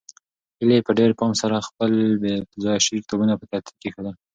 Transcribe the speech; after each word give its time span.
هیلې 0.59 0.77
په 0.85 0.91
ډېر 0.99 1.11
پام 1.19 1.31
سره 1.41 1.65
خپل 1.67 1.91
بې 2.21 2.35
ځایه 2.63 2.83
شوي 2.85 2.99
کتابونه 3.03 3.33
په 3.37 3.45
ترتیب 3.51 3.75
کېښودل. 3.81 4.15